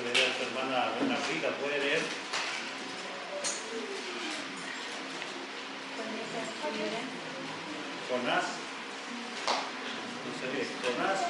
[0.00, 2.00] puede leer su hermana Bernardita, puede leer.
[8.08, 8.44] Jonás,
[10.24, 11.20] no ve, Jonás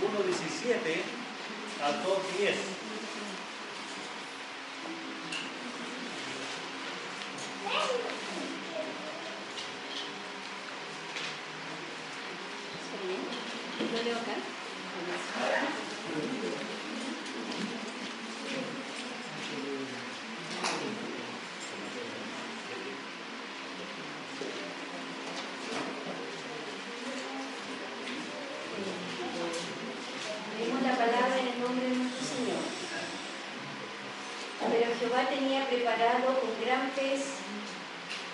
[0.00, 1.02] 1.17
[1.82, 2.54] a 2.10.
[13.78, 14.36] Yo leo acá.
[30.58, 32.62] Leemos la palabra en el nombre de nuestro Señor.
[34.70, 37.24] Pero Jehová tenía preparado un gran pez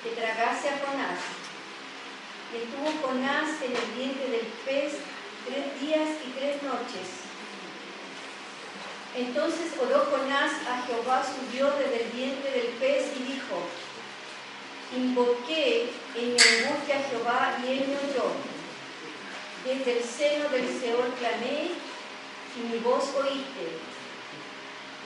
[0.05, 1.19] que tragase a Jonás.
[2.53, 4.93] Y estuvo Jonás en el vientre del pez
[5.47, 7.27] tres días y tres noches.
[9.35, 13.57] Entonces oró Jonás a Jehová su Dios desde el vientre del pez y dijo,
[14.95, 18.29] invoqué en mi angustia a Jehová y él me oyó.
[19.65, 23.81] Desde el seno del Seol clamé y mi voz oíste.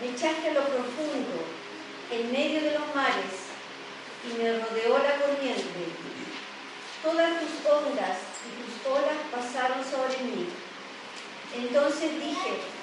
[0.01, 1.47] Me echaste a lo profundo,
[2.11, 3.47] en medio de los mares,
[4.27, 5.87] y me rodeó la corriente.
[7.01, 10.49] Todas tus ondas y tus olas pasaron sobre mí.
[11.55, 12.76] Entonces dije,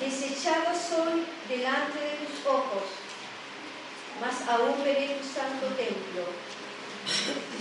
[0.00, 2.82] desechado soy delante de tus ojos,
[4.20, 6.24] mas aún veré tu santo templo.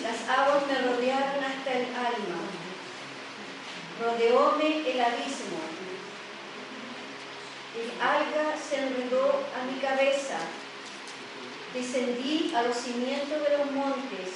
[0.02, 2.40] Las aguas me rodearon hasta el alma,
[4.02, 5.60] rodeóme el abismo.
[7.76, 10.38] El alga se enredó a mi cabeza,
[11.74, 14.30] descendí a los cimientos de los montes.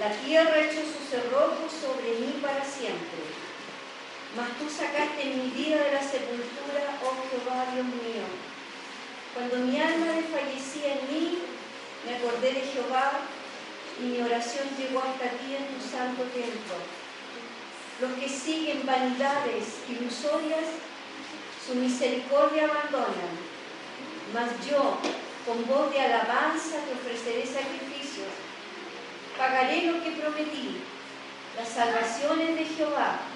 [0.00, 3.33] La tierra echó sus cerrojos sobre mí para siempre.
[4.36, 8.26] Mas tú sacaste mi vida de la sepultura, oh Jehová, Dios mío.
[9.32, 11.38] Cuando mi alma desfallecía en mí,
[12.04, 13.12] me acordé de Jehová
[14.00, 16.74] y mi oración llegó hasta ti en tu santo templo.
[18.00, 20.66] Los que siguen vanidades ilusorias,
[21.64, 23.38] su misericordia abandonan.
[24.34, 24.98] Mas yo,
[25.46, 28.34] con voz de alabanza, te ofreceré sacrificios.
[29.38, 30.82] Pagaré lo que prometí,
[31.56, 33.33] las salvaciones de Jehová.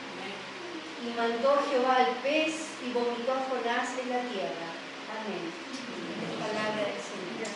[0.98, 4.66] Y mandó Jehová al pez y vomitó a Jonás en la tierra.
[5.14, 5.46] Amén.
[6.42, 7.54] Palabra del Señor.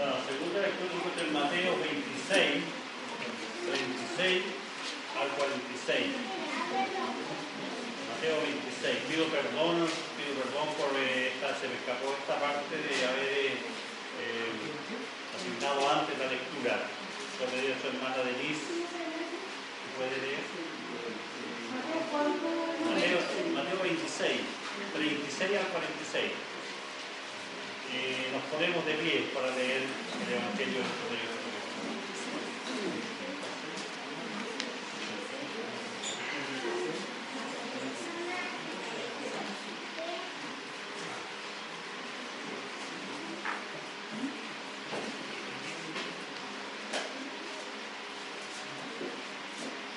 [0.00, 2.64] La segunda lectura encuentra en Mateo 26,
[4.16, 4.44] 36
[5.12, 6.16] al 46.
[8.16, 8.96] Mateo 26.
[9.12, 9.84] Pido perdón,
[10.16, 14.56] pido perdón por eh, esta, se me escapó esta parte de haber eh,
[15.36, 16.85] asignado antes la lectura.
[28.56, 31.76] Ponemos de pie para leer el Evangelio de nuestro Señor Jesucristo.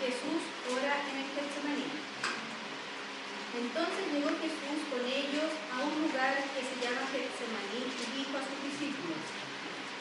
[0.01, 0.41] Jesús
[0.75, 2.09] ora en el Getsemaní.
[3.49, 8.45] Entonces llegó Jesús con ellos a un lugar que se llama Getsemaní y dijo a
[8.45, 9.19] sus discípulos,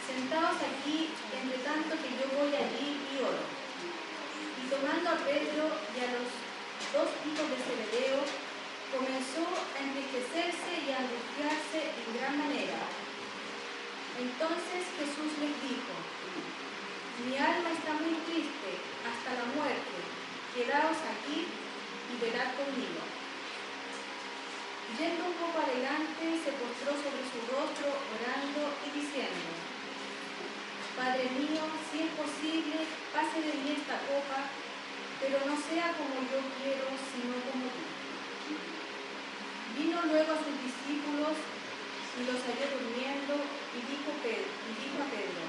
[0.04, 3.42] sentaos aquí entre tanto que yo voy allí y oro.
[4.60, 6.28] Y tomando a Pedro y a los
[6.92, 8.20] dos hijos de Zebedeo,
[8.94, 12.78] comenzó a enriquecerse y a angustiarse en gran manera.
[14.22, 15.94] Entonces Jesús les dijo,
[17.26, 18.70] mi alma está muy triste
[19.02, 19.98] hasta la muerte.
[20.54, 23.02] Quedaos aquí y velad conmigo.
[24.96, 29.52] Yendo un poco adelante, se postró sobre su rostro, orando y diciendo,
[30.96, 31.60] Padre mío,
[31.92, 34.48] si es posible, pase de mí esta copa,
[35.20, 37.84] pero no sea como yo quiero, sino como tú.
[39.76, 43.38] Vino luego a sus discípulos y los halló durmiendo
[43.76, 45.44] y dijo, Pedro, y dijo a Pedro,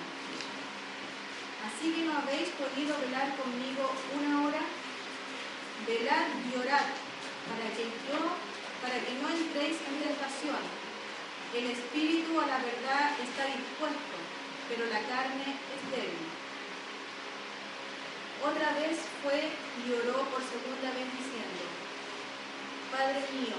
[1.64, 3.88] Así que no habéis podido velar conmigo
[4.20, 4.62] una hora,
[5.90, 6.86] velad y orad,
[7.50, 8.22] para que yo,
[8.78, 10.62] para que no entréis en tentación.
[11.50, 14.16] El espíritu a la verdad está dispuesto,
[14.70, 16.30] pero la carne es débil.
[18.46, 21.66] Otra vez fue y oró por segunda vez diciendo,
[22.94, 23.58] Padre mío,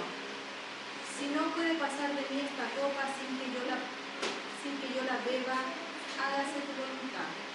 [1.10, 3.76] si no puede pasar de mí esta copa sin que yo la,
[4.62, 5.58] sin que yo la beba,
[6.14, 7.49] hágase tu voluntad.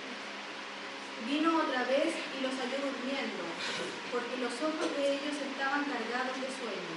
[1.24, 3.48] Vino otra vez y los halló durmiendo,
[4.12, 6.96] porque los ojos de ellos estaban cargados de sueño.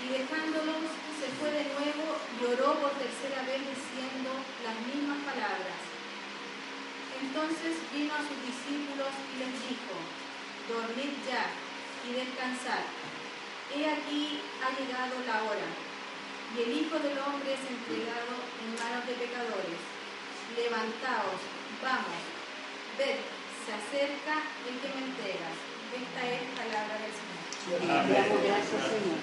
[0.00, 0.88] Y dejándolos,
[1.20, 4.32] se fue de nuevo y oró por tercera vez diciendo
[4.64, 5.80] las mismas palabras.
[7.16, 9.96] Entonces vino a sus discípulos y les dijo,
[10.68, 11.48] dormid ya
[12.04, 12.84] y descansad.
[13.72, 15.68] He aquí ha llegado la hora,
[16.54, 19.80] y el Hijo del Hombre es entregado en manos de pecadores.
[20.54, 21.40] Levantaos,
[21.82, 22.35] vamos,
[22.96, 23.20] ved,
[23.64, 24.34] se acerca
[24.64, 25.56] el que me entregas.
[25.92, 27.40] Esta es palabra del Señor.
[27.86, 29.20] Damos gracias, Señor.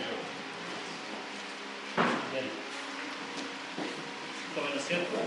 [2.32, 2.48] Bien.
[4.54, 5.18] Tomen asiento.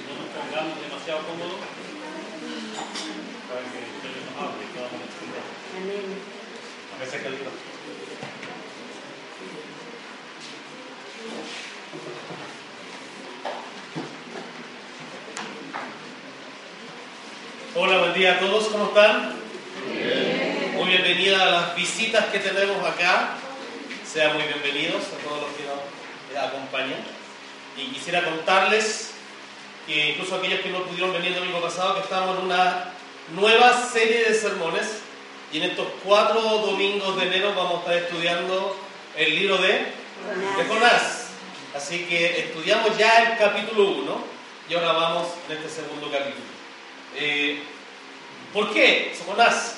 [0.00, 1.60] No nos pongamos demasiado cómodos
[3.48, 5.44] para que ustedes nos hable y podamos entender.
[5.76, 6.06] Amén.
[6.96, 7.69] A veces que
[17.82, 19.36] Hola, buen día a todos, ¿cómo están?
[20.76, 23.38] Muy bienvenida a las visitas que tenemos acá.
[24.06, 26.98] Sean muy bienvenidos a todos los que nos acompañan.
[27.78, 29.12] Y quisiera contarles
[29.86, 32.92] que incluso aquellos que no pudieron venir el domingo pasado, que estamos en una
[33.34, 35.00] nueva serie de sermones.
[35.50, 38.76] Y en estos cuatro domingos de enero vamos a estar estudiando
[39.16, 41.28] el libro de, de Jonás.
[41.74, 44.24] Así que estudiamos ya el capítulo 1
[44.68, 46.59] y ahora vamos en este segundo capítulo.
[47.16, 47.62] Eh,
[48.52, 49.76] ¿Por qué Jonás?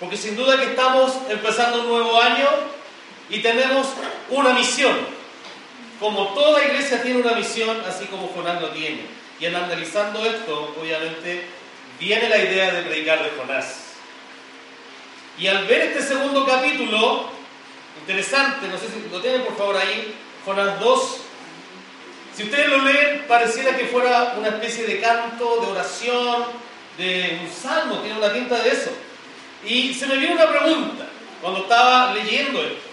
[0.00, 2.48] Porque sin duda que estamos empezando un nuevo año
[3.30, 3.88] y tenemos
[4.30, 4.96] una misión.
[6.00, 9.00] Como toda iglesia tiene una misión, así como Jonás lo tiene.
[9.40, 11.46] Y en analizando esto, obviamente,
[11.98, 13.84] viene la idea de predicar de Jonás.
[15.38, 17.30] Y al ver este segundo capítulo,
[18.00, 20.14] interesante, no sé si lo tienen por favor ahí,
[20.44, 21.20] Jonás 2,
[22.34, 26.44] si ustedes lo leen, pareciera que fuera una especie de canto, de oración,
[26.98, 28.90] de un salmo, tiene una tinta de eso.
[29.64, 31.06] Y se me vino una pregunta
[31.40, 32.88] cuando estaba leyendo esto.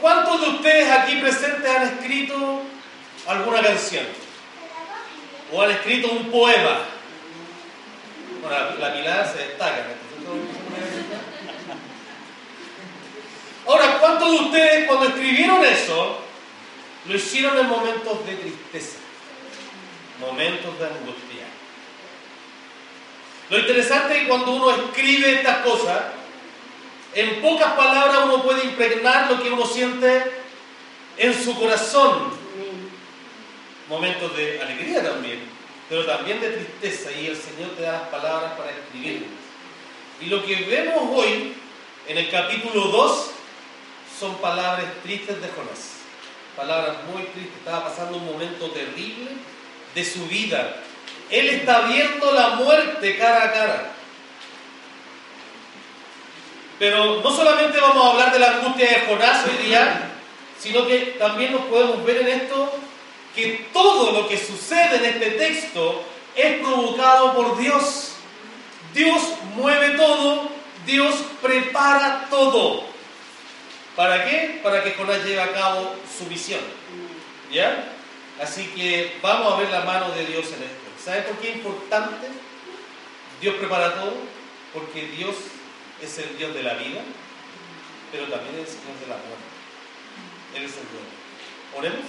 [0.00, 2.62] ¿Cuántos de ustedes aquí presentes han escrito
[3.26, 4.06] alguna canción?
[5.52, 6.78] ¿O han escrito un poema?
[8.40, 9.84] Bueno, la, la Pilar se destaca.
[13.66, 16.20] Ahora, ¿cuántos de ustedes cuando escribieron eso
[17.06, 18.98] lo hicieron en momentos de tristeza?
[20.18, 21.59] Momentos de angustia.
[23.50, 26.02] Lo interesante es que cuando uno escribe estas cosas,
[27.14, 30.22] en pocas palabras uno puede impregnar lo que uno siente
[31.16, 32.38] en su corazón.
[33.88, 35.40] Momentos de alegría también,
[35.88, 39.30] pero también de tristeza y el Señor te da las palabras para escribirlas.
[40.20, 41.54] Y lo que vemos hoy
[42.06, 43.30] en el capítulo 2
[44.18, 45.96] son palabras tristes de Jonás.
[46.56, 47.56] Palabras muy tristes.
[47.58, 49.30] Estaba pasando un momento terrible
[49.94, 50.76] de su vida.
[51.30, 53.92] Él está viendo la muerte cara a cara.
[56.78, 60.12] Pero no solamente vamos a hablar de la angustia de Jonás hoy día,
[60.58, 62.72] sino que también nos podemos ver en esto
[63.34, 66.02] que todo lo que sucede en este texto
[66.34, 68.12] es provocado por Dios.
[68.94, 69.22] Dios
[69.54, 70.48] mueve todo,
[70.86, 72.84] Dios prepara todo.
[73.94, 74.60] ¿Para qué?
[74.62, 76.60] Para que Jonás lleve a cabo su misión.
[77.52, 77.92] ¿Ya?
[78.42, 80.79] Así que vamos a ver la mano de Dios en esto.
[81.04, 82.28] ¿Sabe por qué es importante?
[83.40, 84.14] Dios prepara todo,
[84.74, 85.34] porque Dios
[86.02, 87.00] es el Dios de la vida,
[88.12, 89.50] pero también es el Señor de la muerte.
[90.54, 91.02] Él es el Dios.
[91.76, 92.06] Oremos.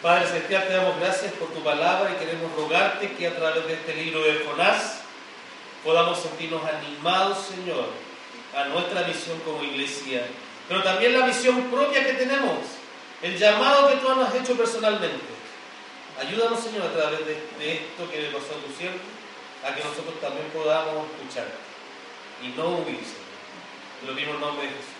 [0.00, 3.74] Padre Celestial, te damos gracias por tu palabra y queremos rogarte que a través de
[3.74, 5.00] este libro de Jonás
[5.84, 7.88] podamos sentirnos animados, Señor,
[8.56, 10.24] a nuestra misión como iglesia,
[10.68, 12.58] pero también la misión propia que tenemos,
[13.22, 15.38] el llamado que tú nos has hecho personalmente.
[16.20, 18.98] Ayúdanos, Señor, a través de, esto que le pasó a tu siervo,
[19.64, 21.46] a que nosotros también podamos escuchar
[22.42, 23.28] y no huir, Señor.
[24.02, 24.98] En lo mismo nombre de Jesús.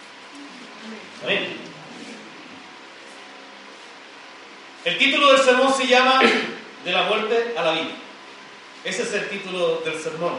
[1.23, 1.57] Amén.
[4.85, 6.21] El título del sermón se llama
[6.85, 7.91] De la muerte a la vida.
[8.85, 10.39] Ese es el título del sermón.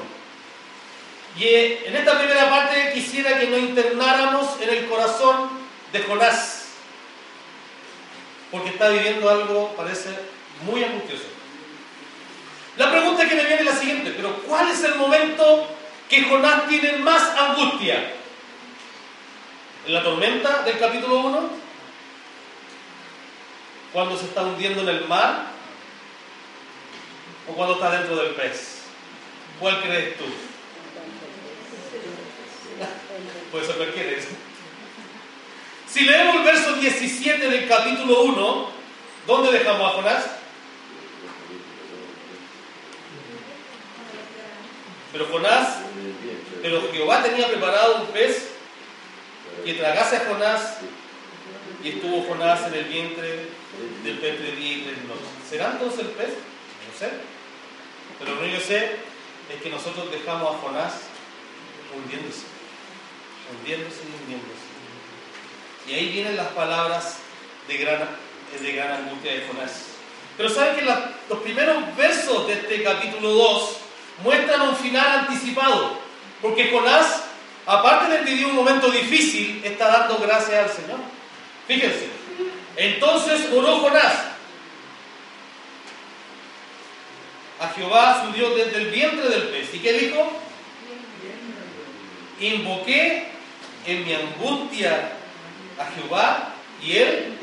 [1.38, 5.50] Y eh, en esta primera parte quisiera que nos internáramos en el corazón
[5.92, 6.59] de Jonás,
[8.52, 10.10] porque está viviendo algo, parece,
[10.66, 11.26] muy angustioso.
[12.78, 15.68] La pregunta que me viene es la siguiente, pero ¿cuál es el momento
[16.08, 18.14] que Jonás tiene más angustia?
[19.86, 21.50] ¿En la tormenta del capítulo 1?
[23.92, 25.48] ¿Cuando se está hundiendo en el mar?
[27.50, 28.84] ¿O cuando está dentro del pez?
[29.60, 30.26] ¿Cuál crees tú?
[33.52, 34.12] Puede ser cualquiera.
[35.92, 38.70] Si leemos el verso 17 del capítulo 1,
[39.26, 40.26] ¿dónde dejamos a Jonás?
[45.12, 45.78] Pero Jonás,
[46.62, 48.50] pero Jehová tenía preparado un pez
[49.66, 50.78] que tragase a Jonás
[51.84, 53.48] y estuvo Jonás en el vientre
[54.04, 55.26] del pez de día y noche.
[55.50, 56.30] ¿Será entonces el pez?
[56.30, 57.10] No sé.
[58.20, 58.96] Pero lo único que sé
[59.52, 60.94] es que nosotros dejamos a Jonás
[61.96, 62.44] hundiéndose,
[63.52, 64.69] hundiéndose y hundiéndose.
[65.90, 67.16] Y ahí vienen las palabras
[67.68, 68.08] de gran,
[68.62, 69.86] de gran angustia de Jonás.
[70.38, 73.78] Pero saben que los primeros versos de este capítulo 2
[74.24, 75.98] muestran un final anticipado.
[76.44, 77.24] Porque Jonás,
[77.66, 81.00] aparte de vivir un momento difícil, está dando gracias al Señor.
[81.68, 82.08] Fíjense.
[82.78, 84.14] Entonces oró Jonás
[87.60, 89.74] a Jehová su Dios desde el vientre del pez.
[89.74, 90.32] ¿Y qué dijo?
[92.40, 93.28] Invoqué
[93.86, 95.19] en mi angustia
[95.80, 97.38] a Jehová y él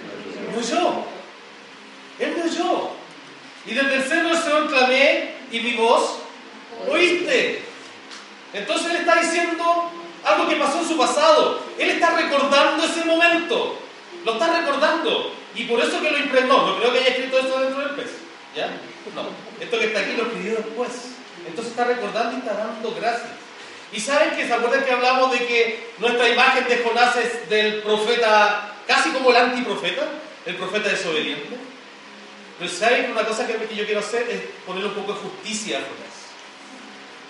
[0.56, 1.04] oyó.
[2.18, 2.90] Él oyó.
[3.66, 6.18] Y desde el seno del Señor clamé y mi voz
[6.88, 7.62] oíste.
[8.52, 9.90] Entonces él está diciendo
[10.24, 11.62] algo que pasó en su pasado.
[11.78, 13.78] Él está recordando ese momento.
[14.24, 15.32] Lo está recordando.
[15.54, 16.66] Y por eso que lo impregnó.
[16.66, 18.10] No creo que haya escrito esto dentro del pez.
[18.54, 18.68] ¿Ya?
[19.14, 19.24] No.
[19.60, 20.90] Esto que está aquí lo escribió después.
[21.46, 23.45] Entonces está recordando y está dando gracias.
[23.92, 27.82] Y saben que, ¿se acuerdan que hablamos de que nuestra imagen de Jonás es del
[27.82, 30.08] profeta, casi como el antiprofeta,
[30.44, 31.56] el profeta desobediente?
[32.58, 35.82] Pero ¿saben una cosa que yo quiero hacer es ponerle un poco de justicia a
[35.82, 36.16] Jonás?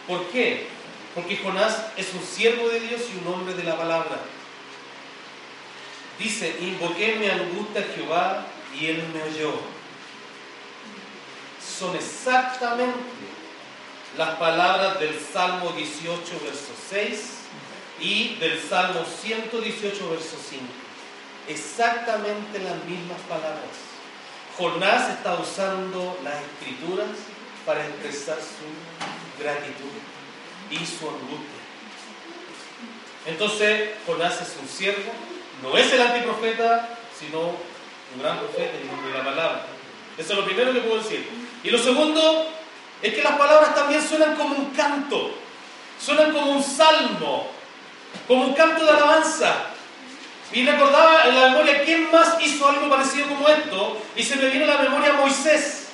[0.07, 0.69] ¿Por qué?
[1.15, 4.19] Porque Jonás es un siervo de Dios y un hombre de la palabra.
[6.19, 8.47] Dice, invoqué mi angustia a Jehová
[8.79, 9.55] y él me oyó.
[11.79, 12.95] Son exactamente
[14.17, 17.33] las palabras del Salmo 18, verso 6
[18.01, 20.65] y del Salmo 118, verso 5.
[21.49, 23.87] Exactamente las mismas palabras.
[24.57, 27.09] Jonás está usando las escrituras
[27.67, 29.93] para expresar su gratitud
[30.71, 31.63] y su angustia.
[33.27, 35.13] Entonces, Jonás es un siervo,
[35.63, 39.67] no es el antiprofeta, sino un gran profeta y de la palabra.
[40.17, 41.29] Eso es lo primero que puedo decir.
[41.63, 42.56] Y lo segundo
[43.03, 45.35] es que las palabras también suenan como un canto,
[46.01, 47.51] suenan como un salmo,
[48.27, 49.55] como un canto de alabanza.
[50.53, 54.49] Y recordaba en la memoria quién más hizo algo parecido como esto, y se me
[54.49, 55.89] viene a la memoria Moisés.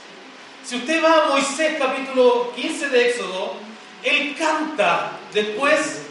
[0.64, 3.56] Si usted va a Moisés capítulo 15 de Éxodo,
[4.02, 6.02] él canta después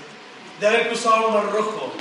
[0.60, 1.94] de haber cruzado el mar rojo.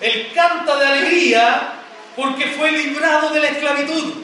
[0.00, 1.74] Él canta de alegría
[2.16, 4.14] porque fue librado de la esclavitud.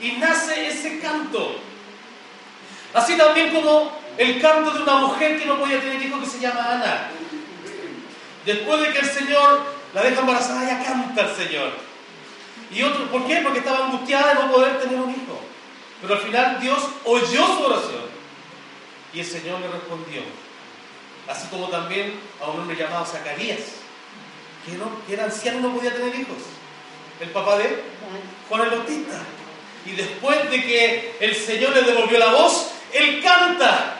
[0.00, 1.67] Y nace ese canto.
[2.94, 6.40] Así también como el canto de una mujer que no podía tener hijo que se
[6.40, 7.10] llama Ana.
[8.44, 9.60] Después de que el Señor
[9.94, 11.72] la deja embarazada, ella canta al Señor.
[12.70, 13.40] Y otro, ¿por qué?
[13.42, 15.40] Porque estaba angustiada de no poder tener un hijo.
[16.00, 18.08] Pero al final Dios oyó su oración
[19.12, 20.22] y el Señor le respondió.
[21.28, 23.60] Así como también a un hombre llamado Zacarías,
[24.64, 26.38] que, no, que era anciano y no podía tener hijos.
[27.20, 27.82] El papá de
[28.48, 29.18] Juan el Bautista.
[29.86, 33.96] Y después de que el Señor le devolvió la voz, él canta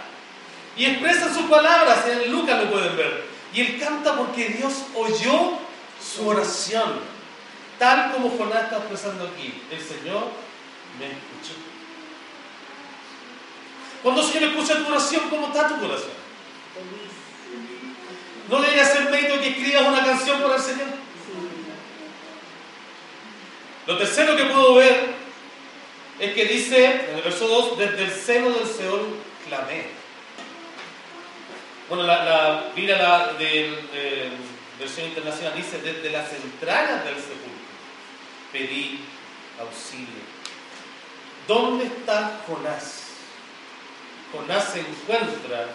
[0.76, 2.06] y expresa sus palabras.
[2.06, 3.26] En Lucas lo pueden ver.
[3.52, 5.58] Y él canta porque Dios oyó
[6.00, 7.00] su oración.
[7.78, 9.62] Tal como Jonás está expresando aquí.
[9.70, 10.28] El Señor
[10.98, 11.58] me escuchó.
[14.02, 16.18] Cuando el Señor escucha tu oración, ¿cómo está tu corazón?
[18.48, 20.86] ¿No debería ser mérito que escribas una canción por el Señor?
[23.86, 25.14] Lo tercero que puedo ver
[26.18, 29.06] es que dice en el verso 2, desde el seno del Seol
[29.46, 29.86] clamé.
[31.88, 34.30] Bueno, la, la Biblia la, de,
[34.78, 37.58] versión internacional dice, desde las entrañas del sepulcro
[38.52, 39.00] pedí
[39.60, 40.22] auxilio.
[41.46, 43.04] ¿Dónde está Jonás?
[44.32, 45.66] Jonás se encuentra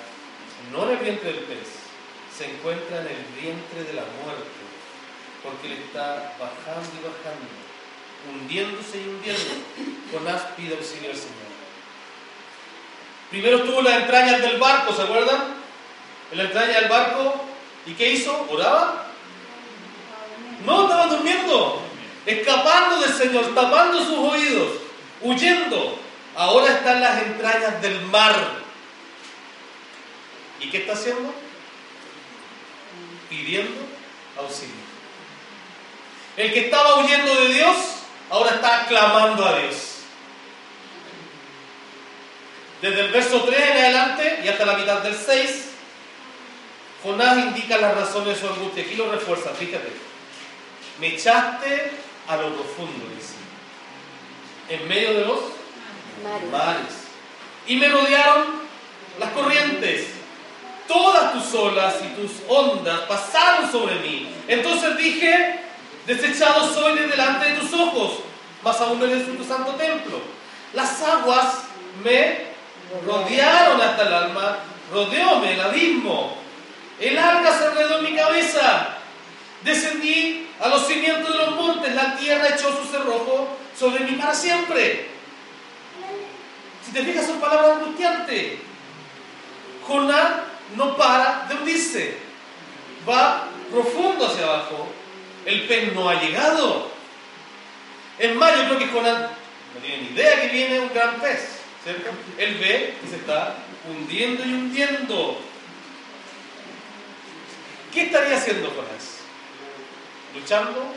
[0.71, 1.67] no en el vientre del pez,
[2.35, 4.61] se encuentra en el vientre de la muerte,
[5.43, 7.62] porque le está bajando y bajando,
[8.29, 9.53] hundiéndose y hundiendo.
[10.11, 11.43] Jonás pide auxilio al Señor.
[13.29, 15.55] Primero estuvo en las entrañas del barco, ¿se acuerdan?
[16.31, 17.45] En la entraña del barco,
[17.85, 18.47] ¿y qué hizo?
[18.49, 19.07] ¿Oraba?
[20.65, 21.81] No, estaba durmiendo,
[22.25, 24.69] escapando del Señor, tapando sus oídos,
[25.21, 25.99] huyendo.
[26.35, 28.35] Ahora está en las entrañas del mar.
[30.59, 31.33] ¿Y qué está haciendo?
[33.29, 33.81] Pidiendo
[34.37, 34.83] auxilio.
[36.37, 37.77] El que estaba huyendo de Dios,
[38.33, 39.75] ahora está clamando a Dios.
[42.81, 45.65] Desde el verso 3 en adelante y hasta la mitad del 6,
[47.03, 48.83] Jonás indica las razones de su angustia.
[48.83, 49.91] Aquí lo refuerza, fíjate.
[50.99, 51.91] Me echaste
[52.27, 53.35] a lo profundo, dice.
[54.67, 55.39] En medio de los
[56.51, 57.03] mares.
[57.67, 58.63] Y me rodearon
[59.19, 60.07] las corrientes,
[60.87, 64.33] todas tus olas y tus ondas pasaron sobre mí.
[64.47, 65.59] Entonces dije,
[66.05, 68.19] desechado soy de delante de tus ojos,
[68.63, 70.21] mas aún no eres tu santo templo.
[70.73, 71.63] Las aguas
[72.03, 72.53] me
[73.05, 74.57] rodearon hasta el alma,
[74.91, 76.37] rodeóme el abismo.
[76.99, 78.97] El arca se en mi cabeza.
[79.63, 84.33] Descendí a los cimientos de los montes, la tierra echó su cerrojo sobre mí para
[84.33, 85.09] siempre.
[86.85, 88.59] Si te fijas, son palabras angustiantes.
[89.87, 90.31] Jonás
[90.75, 92.17] no para de hundirse,
[93.07, 94.87] va profundo hacia abajo.
[95.45, 96.91] El pez no ha llegado.
[98.19, 101.59] Es más, yo creo que Jonás no tiene ni idea que viene un gran pez,
[101.83, 102.11] ¿cierto?
[102.37, 103.55] Él ve que se está
[103.89, 105.39] hundiendo y hundiendo.
[107.91, 109.19] ¿Qué estaría haciendo Jonás?
[110.33, 110.93] Luchando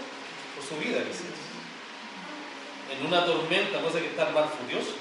[0.55, 1.25] por su vida, quizás.
[2.99, 4.95] En una tormenta, cosa que está más furioso.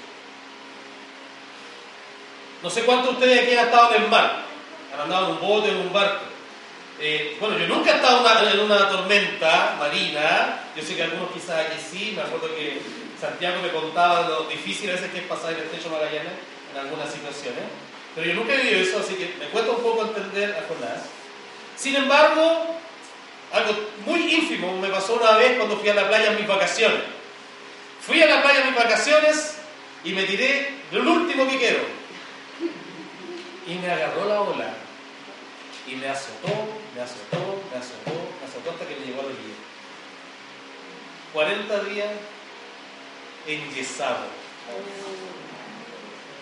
[2.62, 4.42] No sé cuántos de ustedes aquí han estado en el mar,
[4.92, 6.35] han andado en un bote, en un barco.
[6.98, 11.66] Eh, bueno, yo nunca he estado en una tormenta marina, yo sé que algunos quizás
[11.66, 12.80] aquí sí, me acuerdo que
[13.20, 16.32] Santiago me contaba lo difícil a veces que es pasar el estrecho Magallanes
[16.72, 17.64] en algunas situaciones,
[18.14, 21.04] pero yo nunca he vivido eso, así que me cuesta un poco entender a Jonás.
[21.76, 22.78] Sin embargo,
[23.52, 23.74] algo
[24.06, 27.00] muy ínfimo me pasó una vez cuando fui a la playa en mis vacaciones.
[28.00, 29.58] Fui a la playa en mis vacaciones
[30.02, 31.80] y me tiré del último piquero.
[33.66, 34.74] Y me agarró la ola.
[35.86, 39.28] Y me azotó, me azotó, me azotó, me azotó hasta que me llegó a la
[39.28, 39.54] orilla.
[41.34, 42.10] 40 días
[43.46, 44.24] enyesado.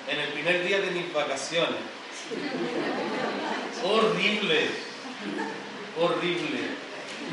[0.09, 1.81] En el primer día de mis vacaciones.
[3.83, 4.71] Horrible.
[6.01, 6.61] Horrible.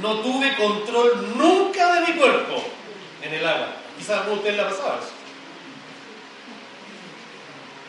[0.01, 2.63] No tuve control nunca de mi cuerpo
[3.21, 3.75] en el agua.
[3.99, 5.11] Quizás alguno de ustedes la pasaba eso.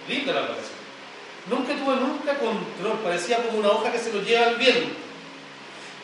[0.09, 0.83] Linda la vacación.
[1.49, 5.12] Nunca tuve nunca control, parecía como una hoja que se lo lleva el viento.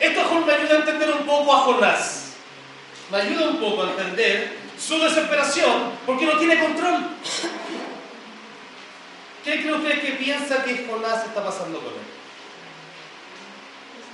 [0.01, 2.33] Esto me ayuda a entender un poco a Jonás.
[3.11, 7.09] Me ayuda un poco a entender su desesperación porque no tiene control.
[9.45, 12.01] ¿Qué cree usted que piensa que Jonás está pasando con él?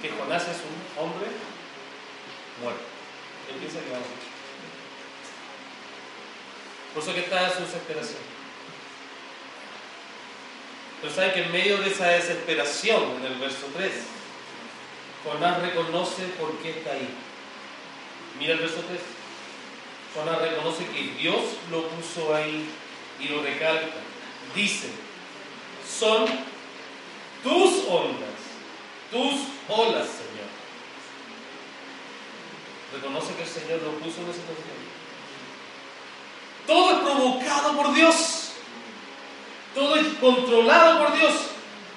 [0.00, 1.26] Que Jonás es un hombre
[2.62, 2.84] muerto.
[3.50, 4.34] Él piensa que va a morir.
[6.94, 8.34] Por eso que está en su desesperación.
[11.00, 13.92] Pero sabe que en medio de esa desesperación, en el verso 3,
[15.24, 17.08] Jonás reconoce por qué está ahí.
[18.38, 19.00] Mira el verso 3.
[20.14, 22.68] Jonás reconoce que Dios lo puso ahí
[23.18, 23.86] y lo recalca.
[24.54, 24.90] Dice,
[25.88, 26.26] son
[27.42, 28.36] tus ondas,
[29.10, 29.34] tus
[29.68, 30.50] olas, Señor.
[32.94, 34.84] Reconoce que el Señor lo puso en esa situación.
[36.66, 38.52] Todo es provocado por Dios.
[39.74, 41.34] Todo es controlado por Dios.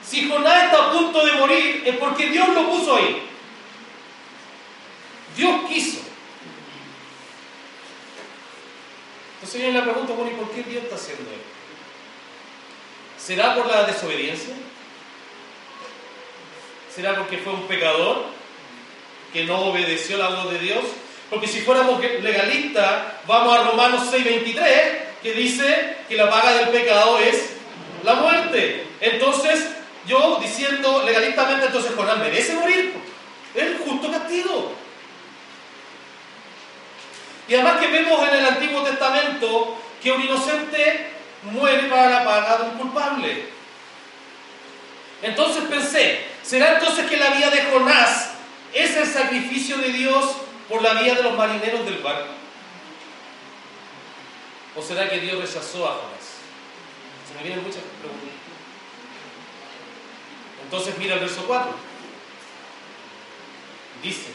[0.10, 3.24] Si Jonás está a punto de morir es porque Dios lo puso ahí.
[5.36, 6.00] Dios quiso.
[9.36, 11.43] Entonces viene la pregunta, bueno, ¿y por qué Dios está haciendo esto?
[13.17, 14.54] ¿Será por la desobediencia?
[16.93, 18.26] ¿Será porque fue un pecador
[19.32, 20.84] que no obedeció la voz de Dios?
[21.30, 27.20] Porque si fuéramos legalistas, vamos a Romanos 6:23, que dice que la paga del pecado
[27.20, 27.52] es
[28.04, 28.88] la muerte.
[29.02, 29.77] Entonces,
[30.08, 32.93] yo diciendo legalistamente, entonces Jonás merece morir.
[33.54, 34.74] Es el justo castigo.
[37.48, 41.12] Y además que vemos en el Antiguo Testamento que un inocente
[41.43, 43.46] muere para la paga de un culpable.
[45.22, 48.32] Entonces pensé, ¿será entonces que la vida de Jonás
[48.74, 50.26] es el sacrificio de Dios
[50.70, 52.34] por la vida de los marineros del barco?
[54.76, 56.38] ¿O será que Dios rechazó a Jonás?
[57.28, 58.46] Se me vienen muchas preguntas.
[60.63, 61.72] Entonces mira el verso 4.
[64.04, 64.32] Dice,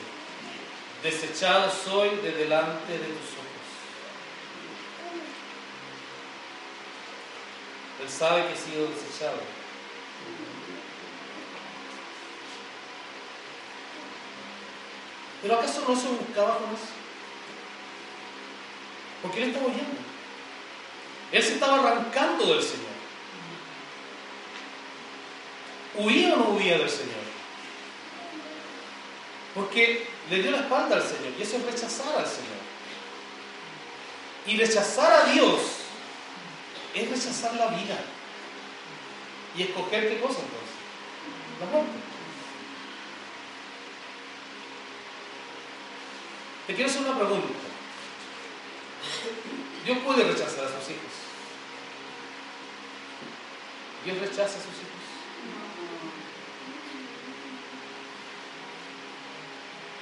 [1.02, 3.52] desechado soy de delante de tus ojos.
[8.02, 9.38] Él sabe que he sido desechado.
[15.42, 16.92] ¿Pero acaso no se buscaba con eso?
[19.22, 20.00] Porque él estaba huyendo.
[21.32, 22.91] Él se estaba arrancando del Señor.
[25.94, 27.22] ¿Huía o no huía del Señor?
[29.54, 32.62] Porque le dio la espalda al Señor y eso es rechazar al Señor.
[34.46, 35.60] Y rechazar a Dios
[36.94, 37.98] es rechazar la vida.
[39.56, 40.76] ¿Y escoger qué cosa entonces?
[41.60, 41.92] La muerte.
[46.66, 47.48] Te quiero hacer una pregunta.
[49.84, 51.12] Dios puede rechazar a sus hijos.
[54.04, 55.01] Dios rechaza a sus hijos.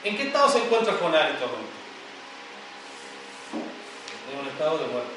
[0.02, 1.44] ¿En qué estado se encuentra Jonás en este?
[4.32, 5.10] En un estado de muerte.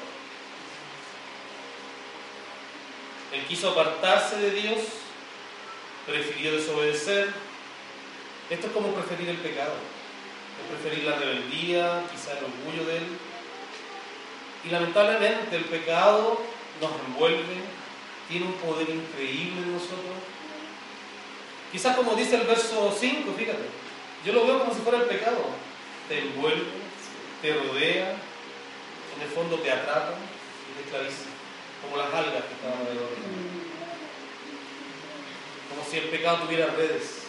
[3.32, 4.78] Él quiso apartarse de Dios,
[6.06, 7.32] prefirió desobedecer.
[8.50, 9.72] Esto es como preferir el pecado,
[10.60, 13.06] es preferir la rebeldía, quizá el orgullo de él.
[14.64, 16.40] Y lamentablemente el pecado
[16.80, 17.62] nos envuelve,
[18.28, 20.14] tiene un poder increíble en nosotros.
[21.72, 23.83] Quizás como dice el verso 5, fíjate,
[24.24, 25.44] yo lo veo como si fuera el pecado.
[26.08, 26.64] Te envuelve,
[27.42, 28.10] te rodea,
[29.16, 30.14] en el fondo te atrapa
[30.70, 31.30] y te esclaviza,
[31.82, 33.08] como las algas que estaban alrededor.
[35.68, 37.22] Como si el pecado tuviera redes.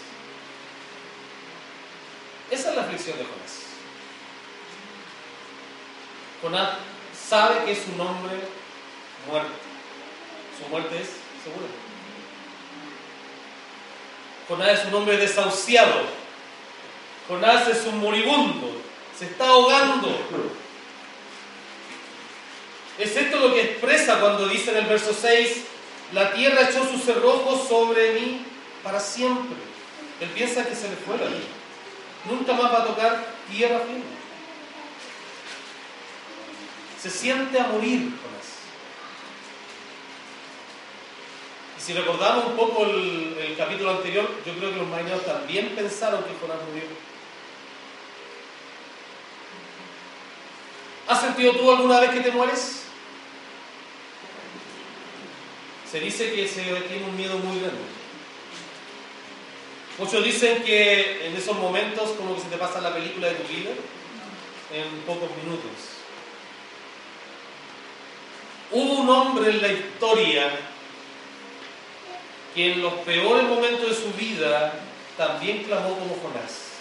[2.51, 3.65] Esa es la aflicción de Jonás.
[6.41, 6.77] Jonás
[7.27, 8.35] sabe que es un hombre
[9.27, 9.49] muerto.
[10.57, 11.09] Su muerte es
[11.43, 11.67] segura.
[14.47, 16.24] Jonás es un hombre desahuciado.
[17.27, 18.71] Jonás es un moribundo.
[19.17, 20.09] Se está ahogando.
[22.97, 25.63] Es esto lo que expresa cuando dice en el verso 6,
[26.13, 28.45] la tierra echó sus cerrojos sobre mí
[28.83, 29.57] para siempre.
[30.21, 31.39] Él piensa que se le fue la vida.
[32.29, 34.03] Nunca más va a tocar tierra firme.
[37.01, 38.45] Se siente a morir Jonás.
[41.77, 46.23] Y si recordamos un poco el, capítulo anterior, yo creo que los marineros también pensaron
[46.23, 46.83] que Jonás murió.
[51.07, 52.83] ¿Has sentido tú alguna vez que te mueres?
[55.89, 57.81] Se dice que se tiene un miedo muy grande.
[59.97, 63.53] Muchos dicen que en esos momentos como que se te pasa la película de tu
[63.53, 63.69] vida
[64.73, 65.71] en pocos minutos.
[68.71, 70.59] Hubo un hombre en la historia
[72.53, 74.73] que en los peores momentos de su vida
[75.17, 76.71] también clamó como Jonás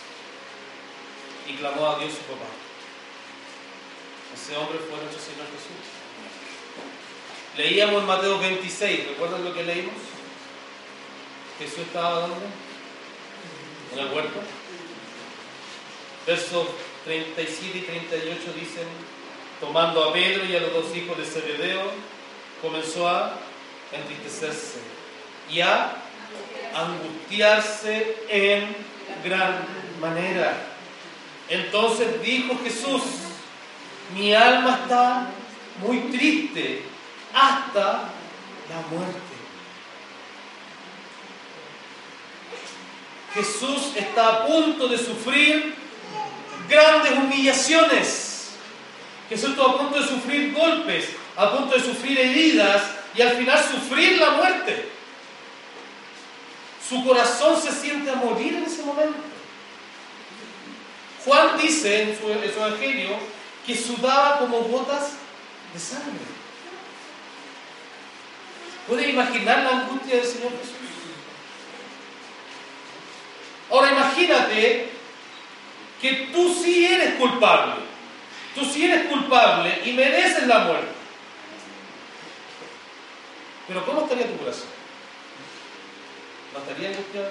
[1.46, 2.63] y clamó a Dios su papá.
[4.34, 5.78] Ese hombre fue nuestro Señor Jesús.
[7.56, 9.94] Leíamos en Mateo 26, ¿recuerdan lo que leímos?
[11.60, 12.46] Jesús estaba dónde?
[13.92, 14.40] En el huerto.
[16.26, 16.66] Versos
[17.04, 18.88] 37 y 38 dicen,
[19.60, 21.92] tomando a Pedro y a los dos hijos de Zebedeo,
[22.60, 23.38] comenzó a
[23.92, 24.80] entristecerse
[25.48, 25.94] y a
[26.74, 28.74] angustiarse en
[29.22, 29.64] gran
[30.00, 30.70] manera.
[31.48, 33.02] Entonces dijo Jesús,
[34.12, 35.30] mi alma está
[35.80, 36.82] muy triste
[37.32, 38.10] hasta
[38.68, 39.20] la muerte.
[43.34, 45.74] Jesús está a punto de sufrir
[46.68, 48.50] grandes humillaciones.
[49.28, 52.82] Jesús está a punto de sufrir golpes, a punto de sufrir heridas
[53.14, 54.88] y al final sufrir la muerte.
[56.88, 59.18] Su corazón se siente a morir en ese momento.
[61.24, 63.33] Juan dice en su, en su evangelio
[63.66, 65.12] que sudaba como gotas
[65.72, 66.34] de sangre.
[68.86, 70.76] ¿Puede imaginar la angustia del Señor Jesús?
[73.70, 74.90] Ahora imagínate
[76.00, 77.82] que tú sí eres culpable.
[78.54, 80.92] Tú sí eres culpable y mereces la muerte.
[83.66, 84.68] Pero ¿cómo estaría tu corazón?
[86.52, 87.30] ¿No estaría angustiado?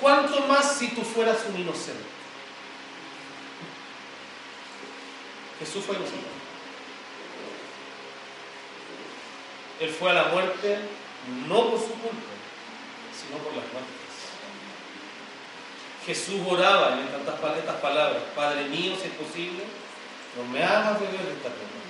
[0.00, 2.19] ¿Cuánto más si tú fueras un inocente?
[5.60, 6.26] Jesús fue inocente.
[9.80, 10.78] Él fue a la muerte
[11.48, 12.32] no por su culpa,
[13.16, 14.00] sino por las muertes.
[16.06, 19.64] Jesús oraba en tantas estas palabras, Padre mío, si es posible,
[20.36, 21.80] no me hagas beber de esta copa,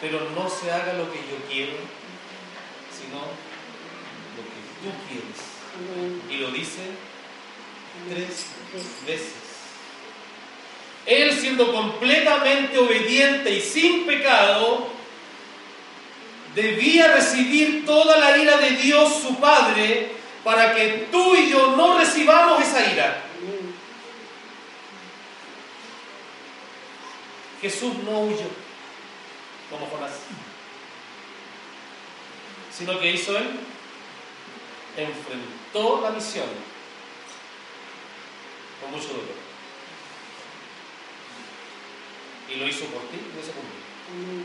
[0.00, 1.76] pero no se haga lo que yo quiero,
[2.92, 3.18] sino
[4.36, 5.58] lo que tú quieres.
[6.30, 6.82] Y lo dice
[8.08, 8.46] tres
[9.06, 9.47] veces.
[11.08, 14.88] Él siendo completamente obediente y sin pecado,
[16.54, 20.12] debía recibir toda la ira de Dios su Padre
[20.44, 23.24] para que tú y yo no recibamos esa ira.
[27.62, 28.46] Jesús no huyó
[29.70, 30.12] como Jonás,
[32.70, 33.48] sino que hizo él,
[34.94, 36.46] enfrentó la misión
[38.82, 39.47] con mucho dolor.
[42.50, 44.44] Y lo hizo por ti lo hizo por mí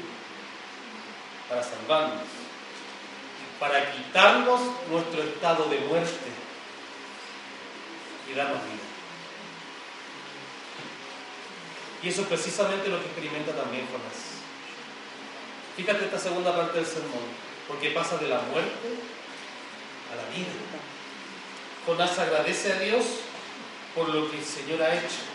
[1.49, 2.23] para salvarnos,
[3.59, 6.31] para quitarnos nuestro estado de muerte
[8.29, 8.93] y darnos vida.
[12.01, 14.33] Y eso es precisamente lo que experimenta también Jonás.
[15.77, 17.23] Fíjate esta segunda parte del sermón,
[17.67, 18.89] porque pasa de la muerte
[20.11, 20.51] a la vida.
[21.85, 23.05] Jonás agradece a Dios
[23.95, 25.32] por lo que el Señor ha hecho.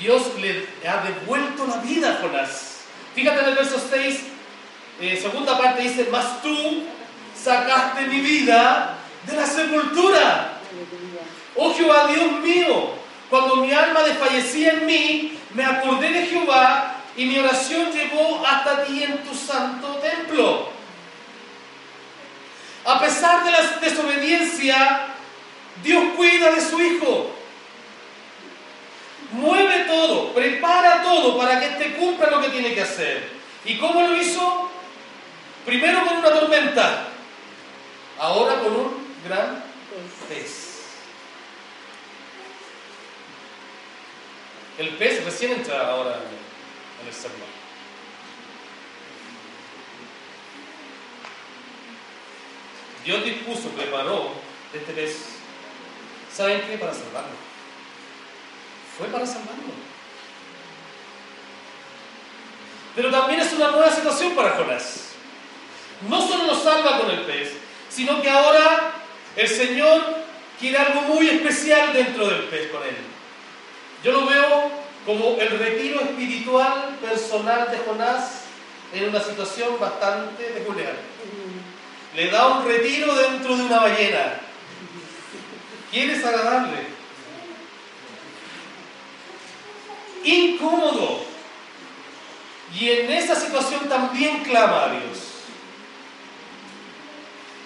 [0.00, 2.78] Dios le ha devuelto la vida a Jonás.
[3.14, 4.20] Fíjate en el verso 6,
[5.00, 6.84] eh, segunda parte dice, mas tú
[7.36, 10.58] sacaste mi vida de la sepultura.
[11.54, 12.94] Oh Jehová, Dios mío,
[13.28, 18.84] cuando mi alma desfallecía en mí, me acordé de Jehová y mi oración llegó hasta
[18.84, 20.70] ti en tu santo templo.
[22.86, 25.08] A pesar de la desobediencia,
[25.82, 27.39] Dios cuida de su hijo.
[29.32, 33.30] Mueve todo, prepara todo para que éste cumpla lo que tiene que hacer.
[33.64, 34.70] ¿Y cómo lo hizo?
[35.64, 37.08] Primero con una tormenta,
[38.18, 39.62] ahora con un gran
[40.28, 40.70] pez.
[44.78, 46.18] El pez recién entra ahora
[47.02, 47.50] en el sermón.
[53.04, 54.32] Dios dispuso, preparó
[54.72, 55.18] este pez.
[56.34, 56.78] ¿Saben qué?
[56.78, 57.49] Para salvarlo.
[59.00, 59.72] Fue para salvarlo.
[62.94, 65.12] Pero también es una nueva situación para Jonás.
[66.06, 67.52] No solo lo salva con el pez,
[67.88, 68.92] sino que ahora
[69.36, 70.02] el Señor
[70.58, 72.96] quiere algo muy especial dentro del pez con él.
[74.04, 74.70] Yo lo veo
[75.06, 78.42] como el retiro espiritual personal de Jonás
[78.92, 80.96] en una situación bastante peculiar.
[82.14, 84.40] Le da un retiro dentro de una ballena.
[85.90, 86.99] ¿Quieres agradable?
[90.24, 91.24] Incómodo.
[92.78, 95.18] Y en esa situación también clama a Dios.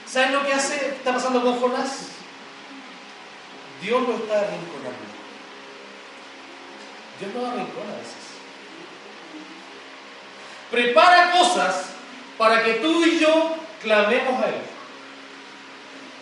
[0.07, 2.09] ¿Saben lo que hace, está pasando con Jonás?
[3.83, 5.05] Dios lo está arrinconando.
[7.21, 8.25] Dios no arrincona a veces.
[10.71, 11.87] Prepara cosas
[12.39, 14.63] para que tú y yo clamemos a Él.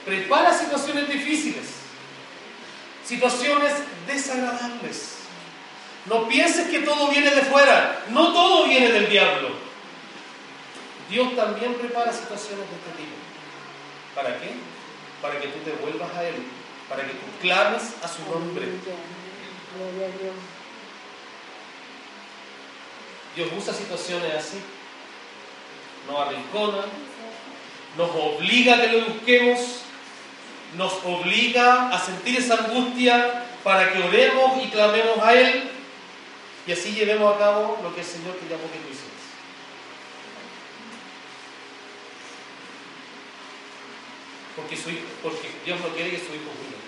[0.05, 1.67] Prepara situaciones difíciles,
[3.05, 3.73] situaciones
[4.07, 5.22] desagradables.
[6.07, 9.51] No pienses que todo viene de fuera, no todo viene del diablo.
[11.09, 13.17] Dios también prepara situaciones de este tipo.
[14.15, 14.51] ¿Para qué?
[15.21, 16.35] Para que tú te vuelvas a Él,
[16.89, 18.67] para que tú clames a su nombre.
[23.37, 24.61] Dios usa situaciones así.
[26.09, 26.85] Nos arrincona,
[27.97, 29.83] nos obliga a que lo busquemos,
[30.77, 35.71] nos obliga a sentir esa angustia para que oremos y clamemos a Él
[36.67, 39.13] y así llevemos a cabo lo que el Señor te llamó que tú hicieras.
[44.55, 44.91] Porque, su
[45.23, 46.79] porque Dios no quiere que su hijo huya,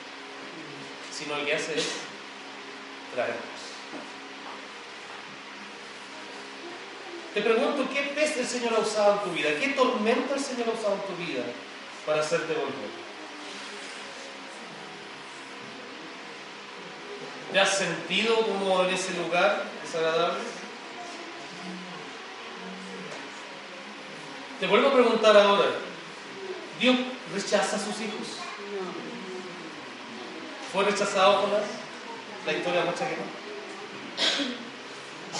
[1.12, 1.88] sino lo que hace es
[3.14, 3.42] traernos.
[7.32, 9.58] Te pregunto, ¿qué pez el Señor ha usado en tu vida?
[9.58, 11.42] ¿Qué tormenta el Señor ha usado en tu vida
[12.06, 13.03] para hacerte volver?
[17.54, 20.40] ¿Te has sentido como en ese lugar desagradable?
[24.58, 25.66] Te vuelvo a preguntar ahora,
[26.80, 26.96] ¿Dios
[27.32, 28.26] rechaza a sus hijos?
[30.72, 31.50] ¿Fue rechazado con
[32.44, 33.22] La historia muestra que no.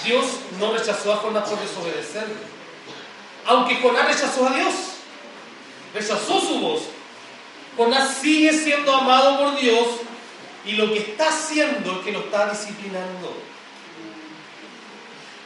[0.05, 0.25] Dios
[0.61, 2.37] no rechazó a Jonás por desobedecerle.
[3.45, 4.73] Aunque Jonás rechazó a Dios,
[5.93, 6.83] rechazó su voz.
[7.77, 10.04] Jonás sigue siendo amado por Dios
[10.67, 13.37] y lo que está haciendo es que lo está disciplinando.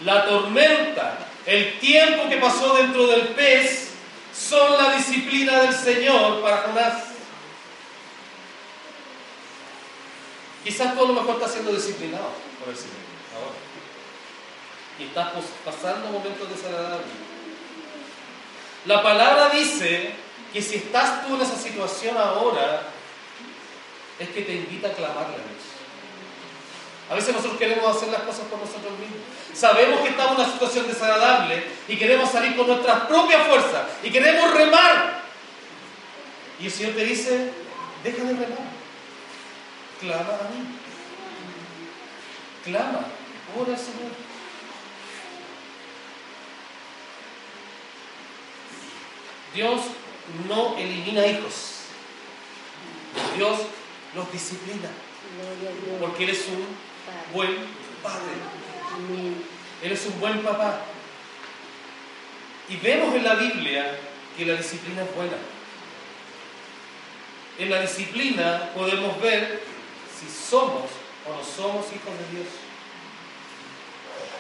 [0.05, 3.91] La tormenta, el tiempo que pasó dentro del pez,
[4.33, 7.05] son la disciplina del Señor para Jonás.
[10.63, 12.97] Quizás todo lo mejor está siendo disciplinado por el Señor
[13.35, 13.69] ahora
[14.99, 15.33] y estás
[15.65, 17.07] pasando momentos desagradables.
[18.85, 20.13] La palabra dice
[20.53, 22.83] que si estás tú en esa situación ahora,
[24.19, 25.79] es que te invita a clamarle a Dios.
[27.11, 29.21] A veces nosotros queremos hacer las cosas por nosotros mismos.
[29.55, 34.11] Sabemos que estamos en una situación desagradable y queremos salir con nuestras propias fuerzas y
[34.11, 35.23] queremos remar.
[36.61, 37.53] Y el Señor te dice,
[38.05, 38.69] deja de remar.
[40.01, 40.79] Clama a mí.
[42.65, 43.07] Clama.
[43.59, 44.13] Ora al Señor.
[49.55, 49.81] Dios
[50.47, 51.85] no elimina hijos.
[53.37, 53.61] Dios
[54.15, 54.89] los disciplina.
[56.01, 56.65] Porque Él es un
[57.35, 57.55] buen
[58.03, 58.33] padre.
[59.83, 60.81] Él es un buen papá.
[62.69, 63.99] Y vemos en la Biblia
[64.37, 65.37] que la disciplina es buena.
[67.59, 69.63] En la disciplina podemos ver
[70.19, 70.85] si somos
[71.27, 72.49] o no somos hijos de Dios.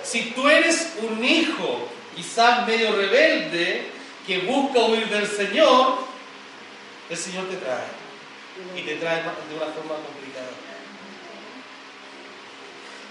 [0.02, 3.90] Si tú eres un hijo quizás medio rebelde,
[4.26, 5.98] que busca huir del Señor,
[7.08, 7.97] el Señor te trae.
[8.76, 10.48] Y te trae de una forma complicada.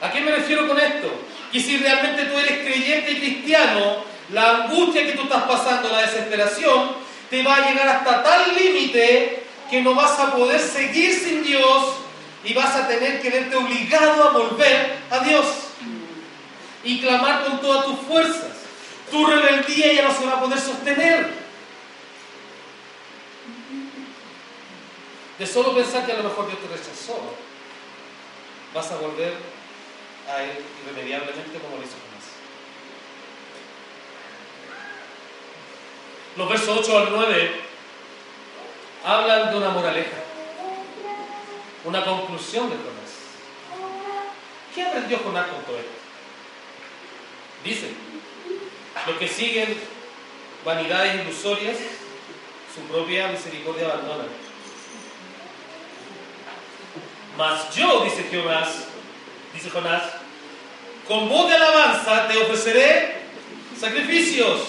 [0.01, 1.11] ¿A qué me refiero con esto?
[1.51, 6.01] Que si realmente tú eres creyente y cristiano, la angustia que tú estás pasando, la
[6.01, 6.91] desesperación,
[7.29, 11.95] te va a llegar hasta tal límite que no vas a poder seguir sin Dios
[12.43, 15.45] y vas a tener que verte obligado a volver a Dios
[16.83, 18.45] y clamar con todas tus fuerzas.
[19.11, 21.46] Tu rebeldía ya no se va a poder sostener.
[25.39, 27.19] De solo pensar que a lo mejor Dios te rechazó,
[28.73, 29.33] vas a volver
[30.27, 32.27] a Él irremediablemente como lo hizo Jonás.
[36.35, 37.51] Los versos 8 al 9
[39.05, 40.17] hablan de una moraleja,
[41.85, 42.97] una conclusión de Jonás.
[44.73, 45.91] ¿Qué aprendió Jonás con todo esto?
[47.63, 47.91] Dice,
[49.05, 49.77] los que siguen
[50.65, 51.77] vanidades ilusorias,
[52.73, 54.46] su propia misericordia abandonan.
[57.37, 58.69] Mas yo, dice Jonás,
[59.53, 60.01] dice Jonás,
[61.07, 63.21] con voz de alabanza te ofreceré
[63.79, 64.61] sacrificios,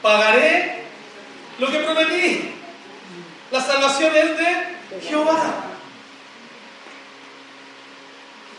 [0.00, 0.84] pagaré
[1.58, 2.52] lo que prometí.
[3.50, 5.64] La salvación es de Jehová.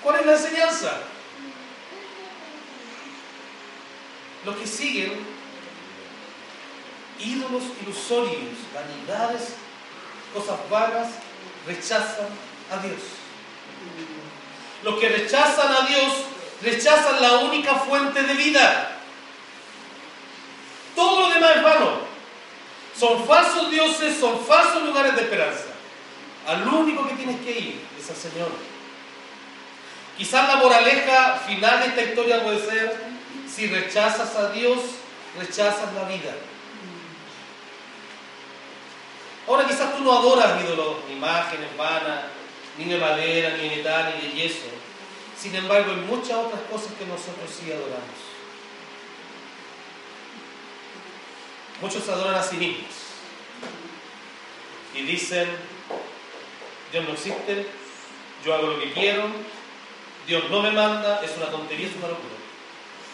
[0.04, 1.00] ¿Cuál es la enseñanza?
[4.46, 5.26] Los que siguen
[7.20, 9.56] ídolos ilusorios, vanidades,
[10.32, 11.08] cosas vagas,
[11.66, 13.02] rechazan a Dios.
[14.84, 16.14] Los que rechazan a Dios
[16.62, 18.98] rechazan la única fuente de vida.
[20.96, 22.08] Todo lo demás es vano.
[22.98, 25.66] Son falsos dioses, son falsos lugares de esperanza.
[26.48, 28.50] Al único que tienes que ir es al Señor.
[30.18, 32.98] Quizás la moraleja final de esta historia puede ser,
[33.48, 34.80] si rechazas a Dios,
[35.38, 36.34] rechazas la vida.
[39.48, 42.24] Ahora quizás tú no adoras ídolos, imágenes vanas,
[42.78, 44.68] ni de madera, ni de metal, ni de yeso.
[45.40, 48.28] Sin embargo, hay muchas otras cosas que nosotros sí adoramos.
[51.82, 52.90] Muchos adoran a sí mismos.
[54.96, 55.48] Y dicen,
[56.92, 57.68] Dios no existe,
[58.44, 59.30] yo hago lo que quiero,
[60.26, 62.36] Dios no me manda, es una tontería, es una locura.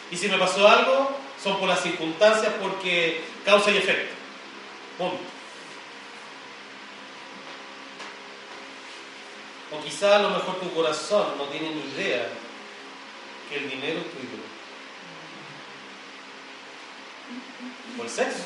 [0.10, 4.14] Y si me pasó algo, son por las circunstancias, porque causa y efecto.
[4.98, 5.33] Punto.
[9.74, 12.30] O quizá a lo mejor tu corazón no tiene ni idea
[13.50, 14.44] que el dinero es tu ídolo.
[18.00, 18.44] O el sexo.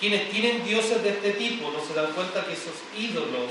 [0.00, 3.50] Quienes tienen dioses de este tipo no se dan cuenta que esos ídolos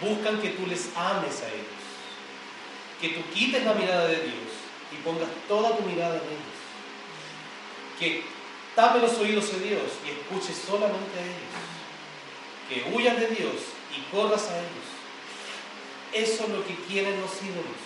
[0.00, 1.82] buscan que tú les ames a ellos,
[3.00, 4.52] que tú quites la mirada de Dios
[4.92, 6.58] y pongas toda tu mirada en ellos,
[7.98, 8.22] que
[8.76, 11.45] tape los oídos de Dios y escuches solamente a ellos,
[12.68, 13.54] que huyas de Dios
[13.96, 14.86] y corras a ellos.
[16.12, 17.76] Eso es lo que quieren los ídolos.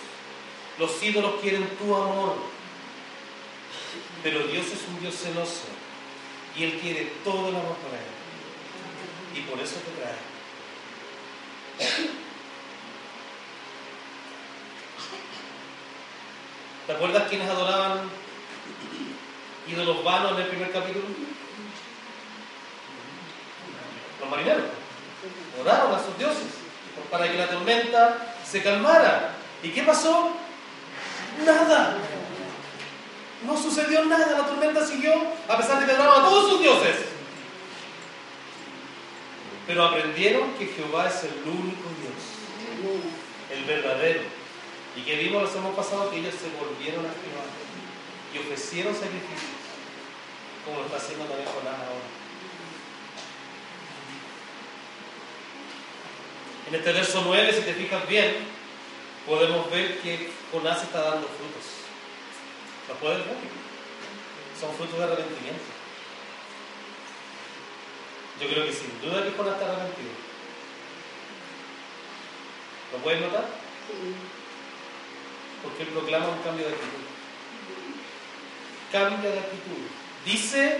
[0.79, 2.37] Los ídolos quieren tu amor,
[4.23, 5.67] pero Dios es un Dios celoso
[6.55, 9.37] y Él quiere todo el amor para Él.
[9.37, 10.31] Y por eso te trae.
[16.87, 18.09] ¿Te acuerdas quiénes adoraban
[19.67, 21.05] ídolos vanos en el primer capítulo?
[24.31, 24.63] Marineros.
[25.55, 26.47] Adoraron a sus dioses
[27.11, 29.35] para que la tormenta se calmara.
[29.61, 30.31] ¿Y qué pasó?
[31.45, 31.97] Nada.
[33.45, 35.13] No sucedió nada, la tormenta siguió
[35.47, 36.95] a pesar de que adoraban a todos sus dioses.
[39.67, 42.99] Pero aprendieron que Jehová es el único Dios,
[43.51, 44.21] el verdadero.
[44.95, 47.45] Y que vimos los hemos pasado que ellos se volvieron a Jehová
[48.33, 49.59] y ofrecieron sacrificios,
[50.65, 52.20] como lo está haciendo también Jonás ahora.
[56.71, 58.33] En este verso 9, si te fijas bien,
[59.27, 61.67] podemos ver que Jonás está dando frutos.
[62.87, 63.35] ¿Lo puedes ver?
[64.57, 65.65] Son frutos de arrepentimiento.
[68.39, 70.11] Yo creo que sin duda que Jonás está arrepentido.
[72.93, 73.47] ¿Lo puedes notar?
[73.87, 74.15] Sí.
[75.63, 77.03] Porque él proclama un cambio de actitud.
[78.93, 79.83] Cambia de actitud.
[80.23, 80.79] Dice,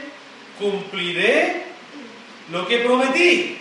[0.57, 1.65] cumpliré
[2.49, 3.60] lo que prometí.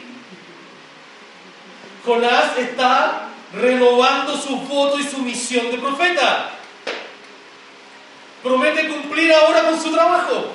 [2.05, 6.51] Jonás está renovando su voto y su misión de profeta
[8.43, 10.47] promete cumplir ahora con su trabajo.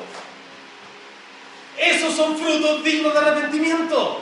[1.77, 4.21] Esos son frutos dignos de arrepentimiento.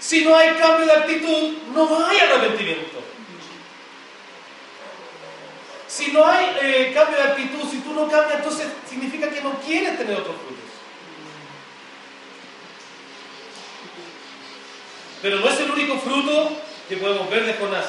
[0.00, 3.02] Si no hay cambio de actitud, no hay arrepentimiento.
[5.86, 9.52] Si no hay eh, cambio de actitud, si tú no cambias, entonces significa que no
[9.60, 10.63] quieres tener otros frutos.
[15.24, 16.50] Pero no es el único fruto
[16.86, 17.86] que podemos ver de Jonás.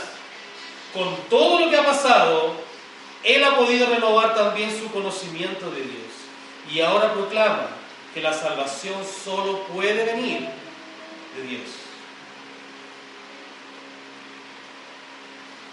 [0.94, 2.56] Con todo lo que ha pasado,
[3.26, 6.14] él ha podido renovar también su conocimiento de Dios.
[6.72, 7.68] Y ahora proclama
[8.14, 10.48] que la salvación solo puede venir
[11.36, 11.72] de Dios.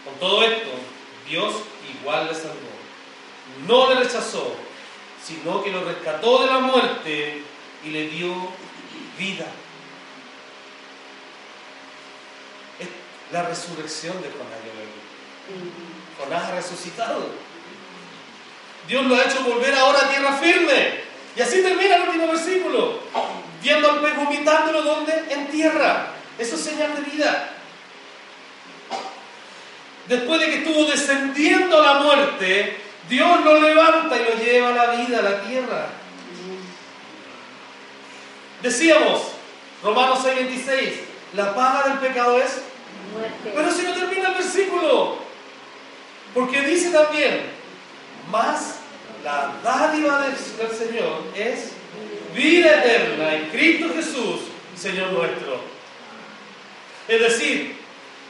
[0.04, 0.70] Con todo esto,
[1.28, 1.54] Dios
[2.00, 2.72] igual le salvó.
[3.68, 4.56] No le rechazó,
[5.24, 7.44] sino que lo rescató de la muerte
[7.84, 8.34] y le dio
[9.16, 9.46] vida.
[12.80, 12.88] Es
[13.32, 14.52] la resurrección de Jonás.
[16.18, 17.30] Jonás ha resucitado.
[18.86, 21.00] Dios lo ha hecho volver ahora a tierra firme.
[21.34, 23.00] Y así termina el último versículo.
[23.62, 25.24] Viendo al pez vomitándolo donde?
[25.30, 26.08] En tierra.
[26.38, 27.50] Eso es señal de vida.
[30.08, 32.76] Después de que estuvo descendiendo a la muerte,
[33.08, 35.86] Dios lo levanta y lo lleva a la vida, a la tierra.
[38.60, 39.22] Decíamos,
[39.82, 40.92] Romanos 6:26,
[41.34, 42.62] la paga del pecado es
[43.12, 43.52] Muerte.
[43.54, 45.18] pero si no termina el versículo,
[46.34, 47.42] porque dice también,
[48.30, 48.76] más
[49.24, 51.72] la dádiva del, del Señor es
[52.34, 54.40] vida eterna en Cristo Jesús,
[54.76, 55.60] Señor nuestro.
[57.08, 57.76] Es decir,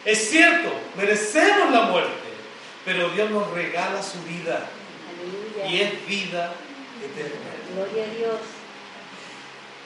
[0.04, 2.10] es cierto, merecemos la muerte,
[2.84, 4.68] pero Dios nos regala su vida
[5.68, 6.52] y es vida
[7.02, 7.50] eterna.
[7.74, 8.40] Gloria a Dios.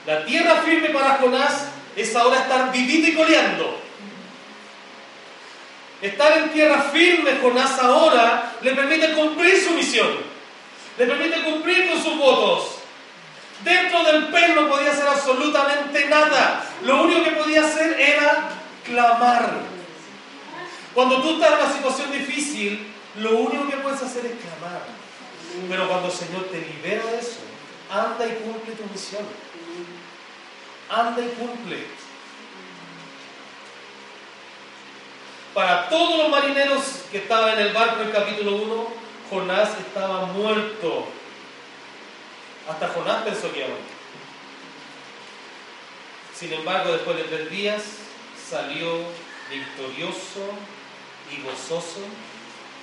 [0.06, 1.66] La tierra firme para Jonás
[1.96, 3.85] es ahora estar vivito y coleando.
[6.02, 10.08] Estar en tierra firme, Jonás ahora le permite cumplir su misión,
[10.98, 12.76] le permite cumplir con sus votos.
[13.64, 16.64] Dentro del pez no podía hacer absolutamente nada.
[16.82, 18.50] Lo único que podía hacer era
[18.84, 19.50] clamar.
[20.92, 24.82] Cuando tú estás en una situación difícil, lo único que puedes hacer es clamar.
[25.68, 27.40] Pero cuando el Señor te libera de eso,
[27.90, 29.24] anda y cumple tu misión.
[30.90, 31.86] Anda y cumple.
[35.56, 38.86] Para todos los marineros que estaban en el barco en el capítulo 1,
[39.30, 41.06] Jonás estaba muerto.
[42.68, 43.70] Hasta Jonás pensó que iba a.
[46.38, 47.82] Sin embargo, después de tres días,
[48.50, 48.98] salió
[49.48, 50.44] victorioso
[51.32, 52.00] y gozoso,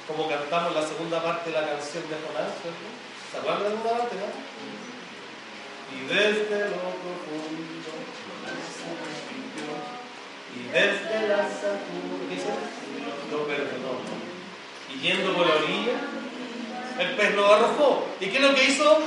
[0.07, 2.53] como cantamos la segunda parte de la canción de Jonás.
[3.31, 4.29] ¿Se acuerdan de la segunda parte, no?
[5.93, 7.93] Y desde lo profundo
[10.55, 12.12] y desde la altura,
[13.45, 13.99] perdonó.
[14.93, 15.93] Y yendo por la orilla,
[16.99, 18.07] el pez lo arrojó.
[18.19, 18.99] ¿Y qué es lo que hizo?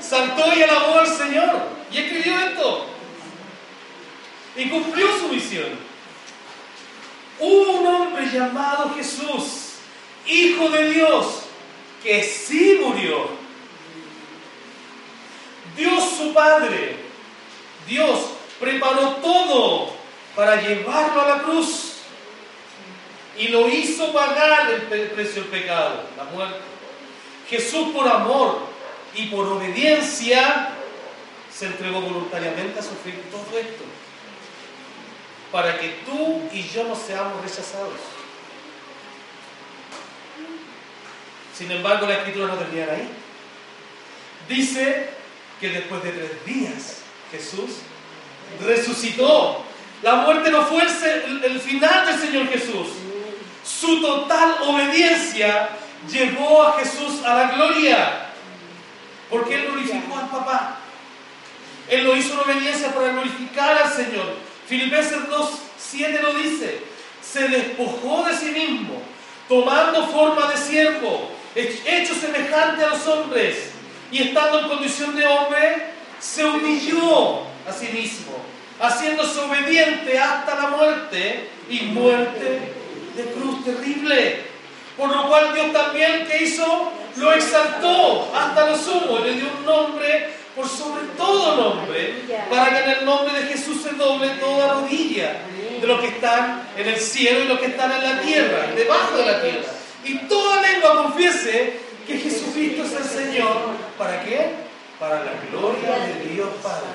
[0.00, 1.62] Saltó y alabó al Señor.
[1.90, 2.86] Y escribió esto.
[4.56, 5.88] Y cumplió su misión.
[7.40, 9.74] Hubo un hombre llamado Jesús,
[10.26, 11.42] Hijo de Dios,
[12.02, 13.30] que sí murió.
[15.76, 16.96] Dios su Padre,
[17.86, 18.18] Dios
[18.58, 19.92] preparó todo
[20.34, 21.87] para llevarlo a la cruz
[23.38, 26.58] y lo hizo pagar el precio del pecado, la muerte.
[27.48, 28.58] Jesús por amor
[29.14, 30.70] y por obediencia
[31.52, 33.84] se entregó voluntariamente a sufrir todo esto
[35.50, 37.94] para que tú y yo no seamos rechazados.
[41.56, 43.08] Sin embargo, la escritura no termina ahí.
[44.48, 45.10] Dice
[45.60, 46.98] que después de tres días
[47.32, 47.78] Jesús
[48.64, 49.64] resucitó.
[50.02, 52.88] La muerte no fue el final del Señor Jesús.
[53.68, 55.68] Su total obediencia
[56.10, 58.26] llevó a Jesús a la gloria.
[59.30, 60.76] Porque Él glorificó al papá.
[61.88, 64.36] Él lo hizo en obediencia para glorificar al Señor.
[64.66, 66.82] Filipenses 2, 7 lo dice.
[67.22, 69.02] Se despojó de sí mismo,
[69.48, 73.70] tomando forma de siervo, hech- hecho semejante a los hombres,
[74.10, 75.86] y estando en condición de hombre,
[76.18, 78.32] se humilló a sí mismo,
[78.80, 82.72] haciéndose obediente hasta la muerte y muerte
[83.18, 84.36] de cruz terrible.
[84.96, 86.92] Por lo cual Dios también, ¿qué hizo?
[87.16, 92.14] Lo exaltó hasta lo sumo, le dio un nombre por sobre todo nombre,
[92.50, 95.36] para que en el nombre de Jesús se doble toda rodilla
[95.80, 99.16] de los que están en el cielo y los que están en la tierra, debajo
[99.18, 99.68] de la tierra.
[100.04, 103.56] Y toda lengua confiese que Jesucristo es el Señor.
[103.96, 104.50] ¿Para qué?
[104.98, 106.88] Para la gloria de Dios Padre.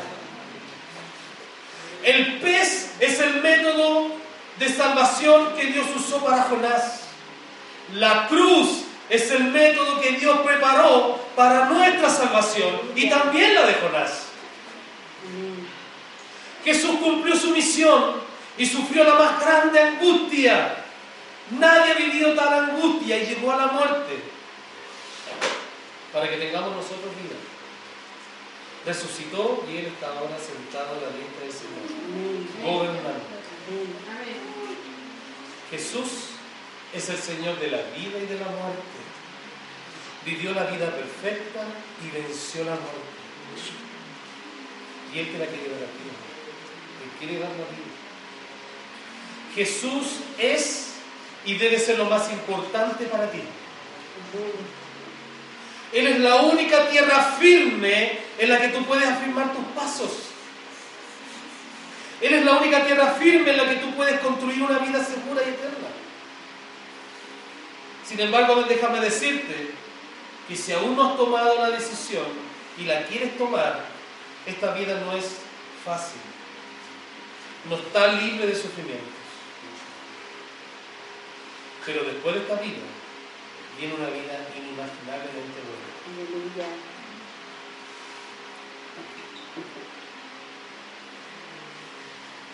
[2.04, 4.23] El pez es el método
[4.64, 7.02] de salvación que Dios usó para Jonás.
[7.94, 13.74] La cruz es el método que Dios preparó para nuestra salvación y también la de
[13.74, 14.24] Jonás.
[16.64, 18.22] Jesús cumplió su misión
[18.58, 20.78] y sufrió la más grande angustia.
[21.52, 24.32] Nadie ha vivido tal angustia y llegó a la muerte.
[26.14, 27.36] para que tengamos nosotros vida.
[28.86, 31.88] Resucitó y Él está ahora sentado a la diestra del Señor,
[32.64, 33.34] gobernando.
[35.74, 36.30] Jesús
[36.94, 39.02] es el Señor de la vida y de la muerte.
[40.24, 41.66] Vivió la vida perfecta
[42.00, 43.10] y venció la muerte.
[45.12, 46.10] Y Él te la quiere dar a ti.
[47.04, 47.90] Él quiere dar la vida.
[49.56, 50.90] Jesús es
[51.44, 53.42] y debe ser lo más importante para ti.
[55.92, 60.33] Él es la única tierra firme en la que tú puedes afirmar tus pasos.
[62.22, 65.42] Él es la única tierra firme en la que tú puedes construir una vida segura
[65.46, 65.88] y eterna.
[68.06, 69.72] Sin embargo, déjame decirte
[70.48, 72.26] que si aún no has tomado la decisión
[72.78, 73.86] y la quieres tomar,
[74.46, 75.38] esta vida no es
[75.86, 76.22] fácil.
[77.70, 79.08] No está libre de sufrimientos.
[81.86, 82.84] Pero después de esta vida,
[83.78, 86.93] viene una vida inimaginablemente buena.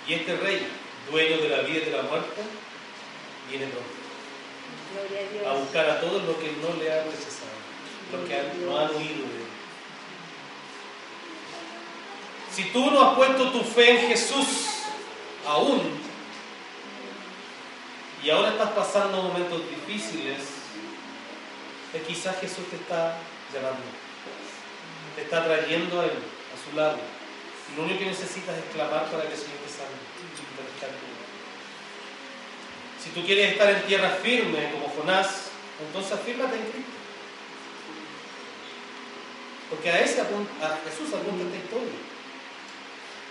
[0.10, 0.68] Y este rey,
[1.12, 2.42] dueño de la vida y de la muerte,
[3.48, 5.48] viene pronto.
[5.48, 7.54] A, buscar a todos los que no le han rechazado,
[8.12, 9.50] los que no han huido de él.
[12.52, 14.48] Si tú no has puesto tu fe en Jesús
[15.46, 16.02] aún,
[18.24, 20.40] y ahora estás pasando momentos difíciles,
[21.94, 23.16] es quizás Jesús te está
[23.54, 23.86] llamando,
[25.16, 26.98] te está trayendo a Él, a su lado.
[27.72, 29.69] Y lo único que necesitas es clamar para que el Señor te
[33.04, 35.50] Si tú quieres estar en tierra firme como Jonás,
[35.86, 36.92] entonces afírmate en Cristo.
[39.70, 41.94] Porque a, ese a Jesús apunta esta historia.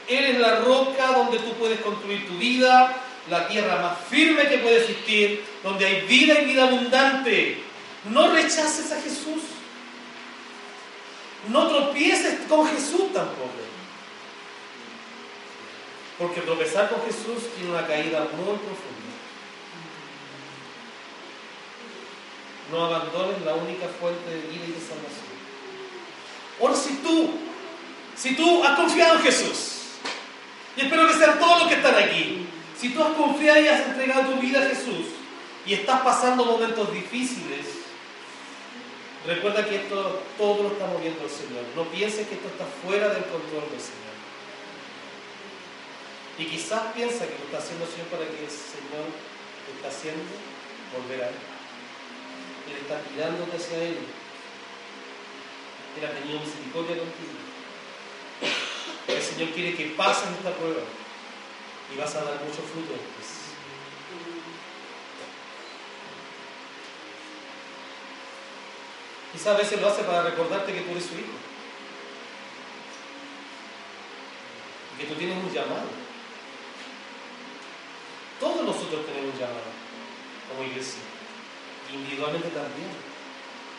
[0.08, 2.96] Él es la roca donde tú puedes construir tu vida,
[3.28, 7.62] la tierra más firme que puede existir, donde hay vida y vida abundante.
[8.10, 9.42] No rechaces a Jesús.
[11.48, 13.50] No tropieces con Jesús tampoco.
[16.18, 19.07] Porque tropezar con Jesús tiene una caída muy profunda.
[22.70, 25.28] No abandones la única fuente de vida y de salvación.
[26.60, 27.30] Ahora, si tú,
[28.16, 29.78] si tú has confiado en Jesús,
[30.76, 32.46] y espero que sean todos los que están aquí,
[32.78, 35.06] si tú has confiado y has entregado tu vida a Jesús
[35.66, 37.66] y estás pasando momentos difíciles,
[39.26, 41.64] recuerda que esto todo lo está moviendo el Señor.
[41.74, 44.08] No pienses que esto está fuera del control del Señor.
[46.38, 49.06] Y quizás piensa que lo está haciendo el Señor para que el Señor
[49.66, 50.22] te está haciendo
[50.94, 51.57] volver a Él.
[52.70, 53.98] Él está tirándote hacia Él.
[55.96, 57.32] Él ha tenido misericordia contigo.
[59.08, 60.82] El Señor quiere que pases esta prueba
[61.92, 63.48] y vas a dar mucho fruto después.
[69.32, 71.38] Quizás a veces lo hace para recordarte que tú eres su hijo.
[74.94, 75.88] Y que tú tienes un llamado.
[78.40, 79.70] Todos nosotros tenemos un llamado
[80.48, 81.07] como iglesia.
[81.92, 82.90] Individualmente también.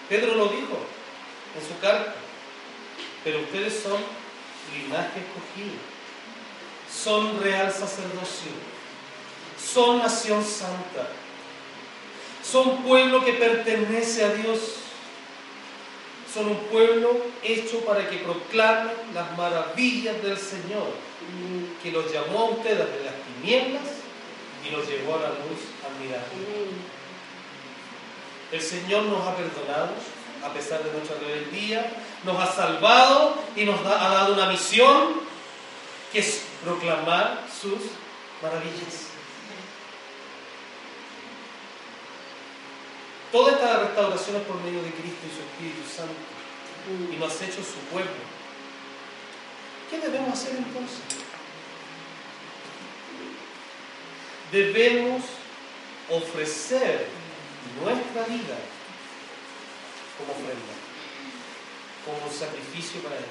[0.08, 0.80] Pedro lo dijo
[1.56, 2.16] en su carta.
[3.24, 4.00] Pero ustedes son
[4.74, 5.76] linaje escogido.
[6.92, 8.52] Son real sacerdocio.
[9.58, 11.10] Son nación santa.
[12.44, 14.76] Son pueblo que pertenece a Dios.
[16.34, 20.94] Son un pueblo hecho para que proclamen las maravillas del Señor,
[21.82, 23.82] que los llamó a ustedes de las tinieblas
[24.66, 26.99] y los llevó a la luz admirable.
[28.52, 29.92] El Señor nos ha perdonado
[30.44, 31.92] a pesar de nuestra rebeldía,
[32.24, 35.22] nos ha salvado y nos ha dado una misión
[36.12, 37.80] que es proclamar sus
[38.42, 39.10] maravillas.
[43.32, 47.46] Toda esta restauración es por medio de Cristo y su Espíritu Santo y nos ha
[47.46, 48.12] hecho su pueblo.
[49.90, 51.00] ¿Qué debemos hacer entonces?
[54.52, 55.24] Debemos
[56.10, 57.08] ofrecer
[57.82, 58.58] nuestra vida
[60.18, 60.76] como ofrenda,
[62.06, 63.26] como sacrificio para Él.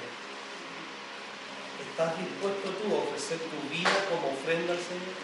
[1.79, 5.15] ¿Estás dispuesto tú a ofrecer tu vida como ofrenda al Señor?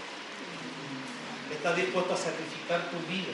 [1.52, 3.34] ¿Estás dispuesto a sacrificar tu vida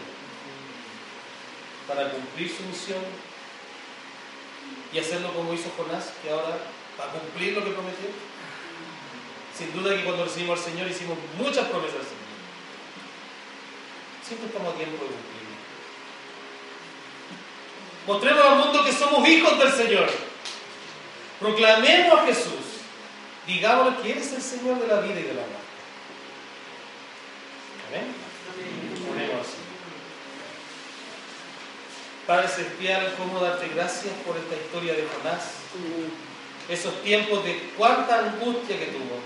[1.87, 3.03] para cumplir su misión
[4.93, 6.57] y hacerlo como hizo Jonás, que ahora
[6.99, 8.09] va a cumplir lo que prometió?
[9.57, 12.31] Sin duda que cuando recibimos al Señor hicimos muchas promesas al Señor.
[14.23, 15.40] Siempre estamos a tiempo de cumplir.
[18.07, 20.09] Mostremos al mundo que somos hijos del Señor.
[21.39, 22.81] Proclamemos a Jesús.
[23.45, 25.61] Digámosle que eres el Señor de la vida y de la muerte.
[27.89, 28.15] Amén.
[29.11, 29.31] Amén.
[32.27, 35.53] Padre Celestial, cómo darte gracias por esta historia de Jonás.
[36.69, 39.19] Esos tiempos de cuánta angustia que tuvo.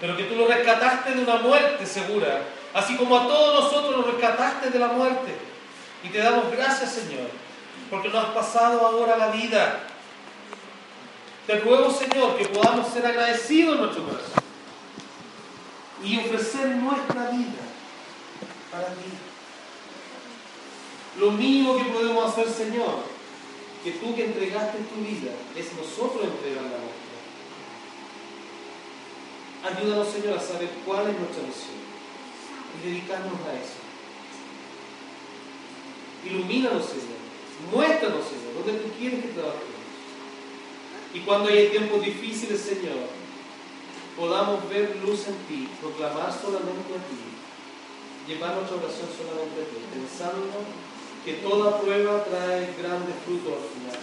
[0.00, 2.42] Pero que tú lo rescataste de una muerte segura.
[2.74, 5.53] Así como a todos nosotros lo rescataste de la muerte.
[6.04, 7.30] Y te damos gracias, Señor,
[7.88, 9.80] porque nos has pasado ahora la vida.
[11.46, 14.44] Te ruego, Señor, que podamos ser agradecidos en nuestro corazón
[16.04, 17.64] y ofrecer nuestra vida
[18.70, 19.10] para ti.
[21.18, 22.96] Lo mínimo que podemos hacer, Señor,
[23.82, 27.04] que tú que entregaste tu vida, es nosotros entregar la nuestra.
[29.80, 31.80] Ayúdanos, Señor, a saber cuál es nuestra misión
[32.76, 33.83] y dedicarnos a eso.
[36.24, 37.20] Ilumínanos, Señor.
[37.72, 39.74] Muéstranos, Señor, donde tú quieres que trabajemos.
[41.14, 43.06] Y cuando hay tiempos difíciles, Señor,
[44.16, 47.22] podamos ver luz en ti, proclamar solamente a ti,
[48.26, 50.42] llevar nuestra oración solamente a ti, pensando
[51.24, 54.00] que toda prueba trae grandes frutos al final.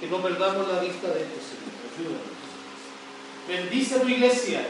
[0.00, 1.74] Que no perdamos la vista de esto, Señor.
[1.90, 2.34] Ayúdanos.
[3.46, 4.66] Bendice a tu iglesia,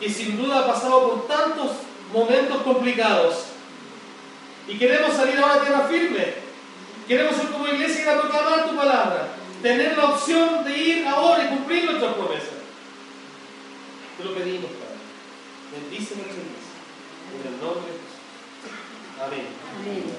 [0.00, 1.70] que sin duda ha pasado por tantos
[2.12, 3.49] momentos complicados.
[4.70, 6.34] Y queremos salir ahora a tierra firme.
[7.08, 9.28] Queremos ser como iglesia y a proclamar tu palabra.
[9.60, 12.60] Tener la opción de ir ahora y cumplir nuestras promesas.
[14.16, 14.94] Te lo pedimos, Padre.
[15.72, 16.70] Bendice nuestra iglesia.
[17.34, 18.20] En el nombre de Jesús.
[19.20, 19.46] Amén.
[19.76, 20.10] Amén.